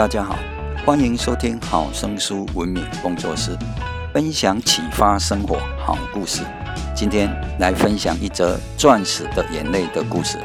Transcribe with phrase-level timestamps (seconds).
[0.00, 0.34] 大家好，
[0.86, 3.54] 欢迎收听好声书文明工作室，
[4.14, 6.40] 分享启发生活好故事。
[6.94, 10.38] 今天来分享一则钻石的眼泪的故事。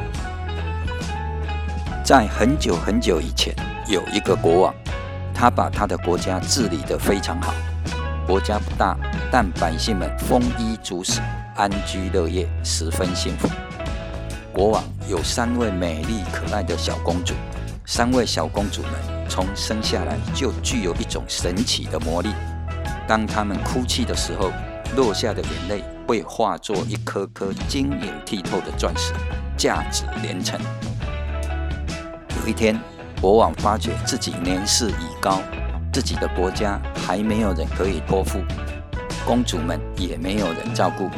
[2.04, 3.56] 在很久很久以前，
[3.88, 4.76] 有一个国王，
[5.34, 7.54] 他把他的国家治理得非常好。
[8.28, 8.98] 国家不大，
[9.32, 11.22] 但百姓们丰衣足食，
[11.56, 13.48] 安居乐业，十分幸福。
[14.52, 17.34] 国王有三位美丽可爱的小公主，
[17.86, 19.15] 三位小公主们。
[19.28, 22.30] 从生下来就具有一种神奇的魔力。
[23.08, 24.52] 当他们哭泣的时候，
[24.96, 29.14] 落下的眼泪会化作一颗颗晶莹剔透的钻石，
[29.58, 30.60] 价值连城。
[32.42, 32.80] 有一天，
[33.22, 35.42] 国王发觉自己年事已高，
[35.92, 38.40] 自己的国家还没有人可以托付，
[39.26, 41.10] 公主们也没有人照顾，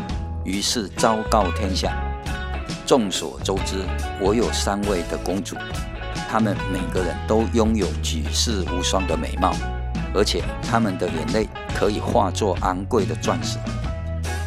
[0.44, 1.98] 于是昭告天下：
[2.86, 3.86] 众所周知，
[4.20, 5.56] 我有三位的公主。
[6.30, 9.56] 他们每个人都拥有举世无双的美貌，
[10.14, 13.58] 而且他们的眼泪可以化作昂贵的钻石。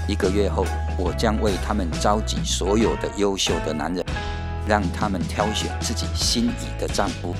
[0.06, 0.66] 一个月后，
[0.98, 4.04] 我将为他们召集所有的优秀的男人，
[4.68, 7.34] 让他们挑选自己心仪的丈夫。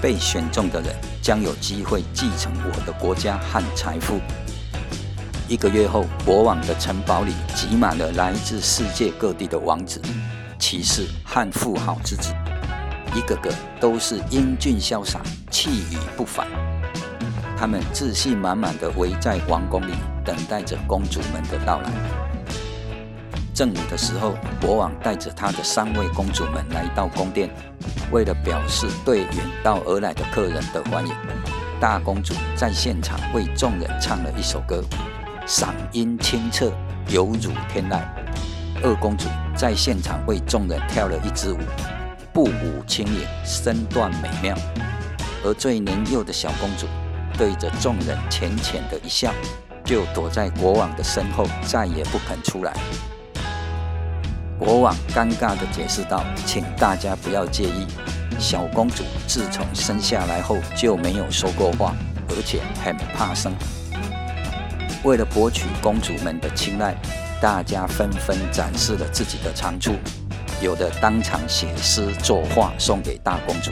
[0.00, 4.20] 被选中的人将有机会继承我的国家和财富。
[5.48, 10.00] 一个月后，国王的城堡里挤满了来自世界各地的王子、
[10.60, 12.32] 骑士和富豪之子。
[13.14, 15.20] 一个个都是英俊潇洒、
[15.50, 16.46] 气宇不凡，
[17.56, 19.92] 他们自信满满地围在王宫里，
[20.24, 21.90] 等待着公主们的到来。
[23.54, 27.50] 正午的时候，国王带着他的三位公主们来到宫殿，
[28.12, 29.32] 为了表示对远
[29.64, 31.12] 道而来的客人的欢迎，
[31.80, 34.84] 大公主在现场为众人唱了一首歌，
[35.44, 36.70] 嗓音清澈，
[37.08, 38.00] 犹如天籁。
[38.84, 41.58] 二公主在现场为众人跳了一支舞。
[42.38, 44.56] 步舞轻盈，身段美妙，
[45.44, 46.86] 而最年幼的小公主
[47.36, 49.34] 对着众人浅浅的一笑，
[49.84, 52.72] 就躲在国王的身后，再也不肯出来。
[54.56, 57.84] 国王尴尬地解释道：“请大家不要介意，
[58.38, 61.92] 小公主自从生下来后就没有说过话，
[62.28, 63.52] 而且很怕生。
[65.02, 66.94] 为了博取公主们的青睐，
[67.40, 69.96] 大家纷纷展示了自己的长处。”
[70.60, 73.70] 有的当场写诗作画送给大公主，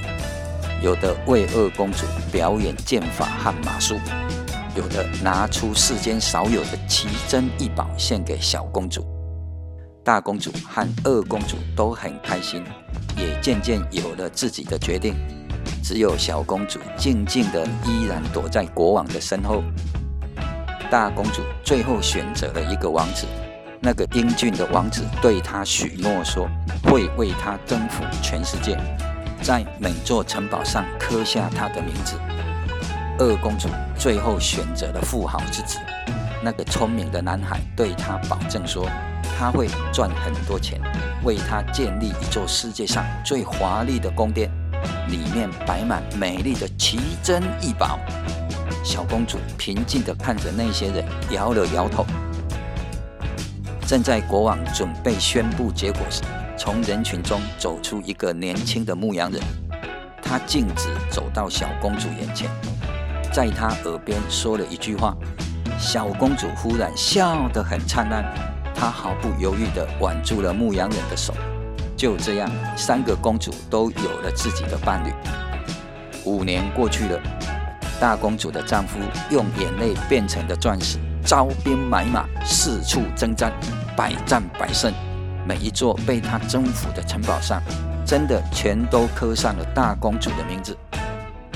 [0.81, 3.97] 有的为二公主表演剑法和马术，
[4.77, 9.05] 有的拿出世间少有的奇珍异宝献给小公主。
[10.05, 12.63] 大公主和二公主都很开心，
[13.17, 15.17] 也渐渐有了自己的决定。
[15.83, 19.65] 只有小公主静静地依然躲在国王的身后。
[20.89, 23.27] 大公主最后选择了一个王子。
[23.87, 26.49] 那个英俊的王子对她许诺说，
[26.91, 28.77] 会为她征服全世界，
[29.41, 32.19] 在每座城堡上刻下她的名字。
[33.21, 35.79] 二公主最后选择了富豪之子，
[36.43, 38.91] 那个聪明的男孩对她保证说，
[39.39, 40.81] 他会赚很多钱，
[41.23, 44.51] 为她建立一座世界上最华丽的宫殿，
[45.07, 48.01] 里面摆满美丽的奇珍异宝。
[48.83, 52.05] 小公主平静地看着那些人，摇了摇头。
[53.87, 56.21] 正在国王准备宣布结果时，
[56.59, 59.41] 从人群中走出一个年轻的牧羊人。
[60.21, 62.51] 他径直走到小公主眼前，
[63.33, 65.17] 在她耳边说了一句话。
[65.79, 68.25] 小公主忽然笑得很灿烂，
[68.75, 71.33] 她毫不犹豫地挽住了牧羊人的手。
[71.97, 75.13] 就这样，三个公主都有了自己的伴侣。
[76.25, 77.21] 五年过去了，
[78.01, 78.99] 大公主的丈夫
[79.31, 80.99] 用眼泪变成的钻石。
[81.27, 83.53] 招兵买马，四处征战，
[83.97, 84.95] 百战百胜。
[85.45, 87.61] 每一座被他征服的城堡上，
[88.07, 90.79] 真的全都刻上了大公主的名字。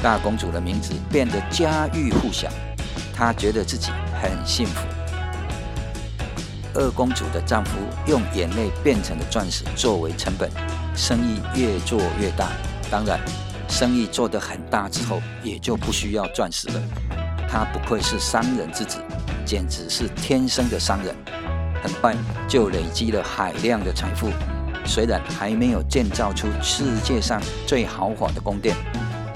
[0.02, 2.48] 大公主的名字变得家喻户晓，
[3.14, 4.80] 她觉得自己很幸福。
[6.74, 10.50] 二公主的丈夫用眼泪变成的钻石作为成本，
[10.96, 12.48] 生意越做越大。
[12.90, 13.20] 当然，
[13.68, 16.82] 生意做得很大之后，也就不需要钻石了。
[17.48, 18.98] 他不愧是商人之子。
[19.50, 21.12] 简直是天生的商人，
[21.82, 22.14] 很快
[22.46, 24.28] 就累积了海量的财富。
[24.86, 28.76] 虽然还没有建造出世界上最豪华的宫殿，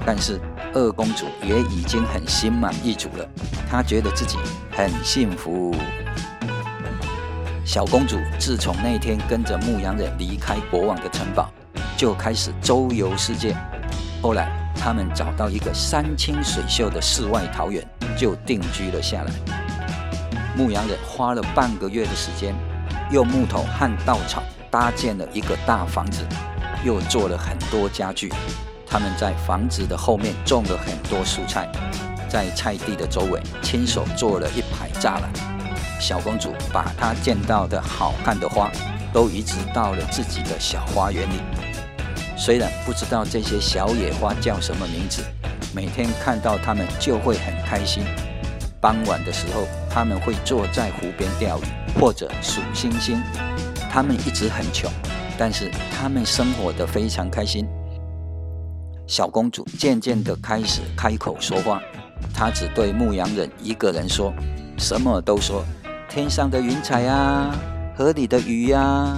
[0.07, 0.41] 但是
[0.73, 3.29] 二公主也已经很心满意足了。
[3.69, 4.39] 她觉得自己
[4.71, 5.75] 很幸福。
[7.65, 11.51] 小公主自从那天跟着牧羊人离开国王的城堡，
[11.97, 13.53] 就开始周游世界。
[14.23, 17.85] 后来，他们找到一个山清水秀的世外桃源，
[18.17, 19.64] 就定居了下来。
[20.57, 22.55] 牧羊人花了半个月的时间，
[23.11, 26.25] 用木头和稻草搭建了一个大房子，
[26.85, 28.33] 又做了很多家具。
[28.87, 31.69] 他们在房子的后面种了很多蔬菜，
[32.29, 35.31] 在菜地的周围亲手做了一排栅栏。
[36.01, 38.71] 小公主把她见到的好看的花
[39.13, 41.41] 都移植到了自己的小花园里。
[42.37, 45.25] 虽然不知道这些小野花叫什么名字，
[45.75, 48.05] 每天看到它们就会很开心。
[48.85, 53.19] 傍晚的时候，他们会坐在湖边钓鱼或者数星星。
[53.91, 54.91] 他们一直很穷，
[55.39, 57.67] 但是他们生活得非常开心。
[59.07, 61.81] 小公主渐渐地开始开口说话，
[62.35, 64.35] 她只对牧羊人一个人说，
[64.77, 65.65] 什么都说：
[66.07, 67.57] 天上的云彩啊，
[67.97, 69.17] 河里的鱼呀、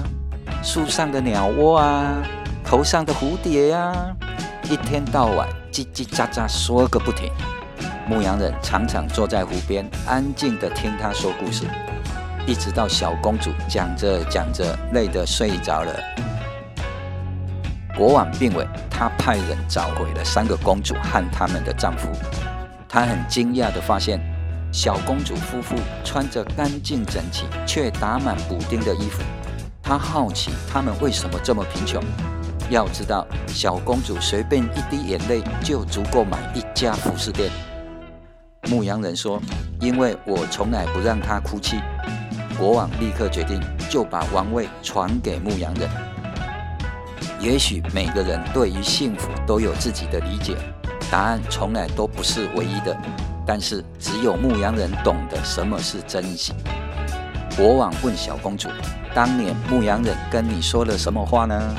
[0.63, 2.23] 树上的鸟窝啊，
[2.65, 3.93] 头上的蝴蝶呀、
[4.71, 7.33] 一天到晚叽叽喳喳说个不停。
[8.09, 11.65] 牧羊人常常坐在湖边，安静地听她说故事，
[12.47, 15.93] 一直到小公主讲着讲着累得睡着了。
[17.97, 22.09] 国王病危，他派人找回了三个公主和他们的丈夫。
[22.89, 24.21] 他很惊讶地发现，
[24.71, 25.75] 小公主夫妇
[26.05, 29.23] 穿着干净整齐却打满补丁的衣服。
[29.83, 32.01] 他好奇他们为什么这么贫穷。
[32.71, 37.51] 要知道，小公主随便一滴眼泪就足够买一家服饰店。
[38.69, 39.41] 牧羊人说
[39.81, 41.77] ：“因为我从来不让他哭泣。”
[42.59, 43.61] 国王立刻决定，
[43.91, 45.89] 就把王位传给牧羊人。
[47.39, 50.57] 也许每个人对于幸福都有自己的理解，
[51.11, 52.97] 答案从来都不是唯一的。
[53.47, 56.53] 但是只有牧羊人懂得什么是珍惜。
[57.57, 58.69] 国王问小公主
[59.15, 61.75] ：“当年牧羊人跟你说了什么话呢？”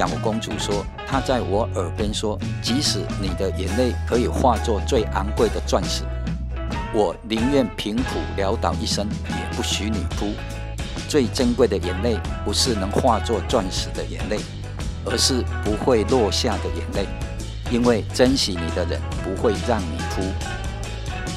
[0.00, 6.04] 小公主说：“他在我耳边说，即使你的眼泪可以化作最昂贵的钻石，
[6.94, 8.02] 我宁愿贫苦
[8.34, 10.32] 潦倒一生，也不许你哭。”
[11.06, 14.38] 最珍贵的眼泪，不是能化作钻石的眼泪，
[15.04, 17.06] 而是不会落下的眼泪。
[17.70, 20.22] 因为珍惜你的人不会让你哭。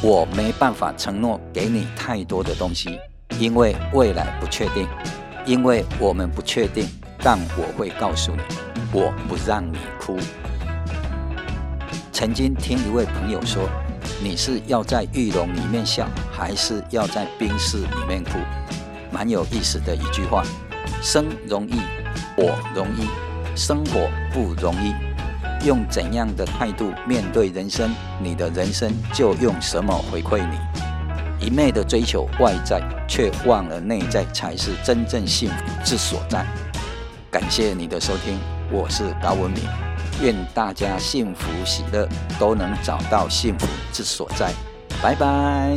[0.02, 2.98] 我没办法承诺给你太多的东西，
[3.38, 4.88] 因为未来不确定。
[5.46, 6.88] 因为我们不确定，
[7.24, 8.42] 但我会告诉你，
[8.92, 10.18] 我不让你哭。
[12.12, 13.70] 曾经听一位朋友说，
[14.22, 18.32] 你是要在玉龙里面笑，还是要在冰室里面哭？
[19.10, 20.44] 蛮有意思的一句话：
[21.02, 21.80] 生容易，
[22.36, 23.08] 我容易，
[23.56, 24.94] 生活不容易。
[25.66, 27.90] 用怎样的态度面对人生，
[28.22, 31.46] 你的人生就用什么回馈你。
[31.46, 35.56] 一昧的追求外在，却忘了内在才是真正幸福
[35.86, 36.46] 之所在。
[37.34, 38.38] 感谢你的收听，
[38.72, 39.64] 我是高文明，
[40.22, 42.08] 愿大家幸福喜乐，
[42.40, 44.54] 都能找到幸福之所在。
[45.02, 45.76] 拜拜。